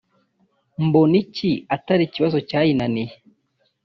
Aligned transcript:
mbona 0.85 1.15
iki 1.23 1.51
atari 1.75 2.03
ikibazo 2.05 2.37
cyayinaniye 2.49 3.11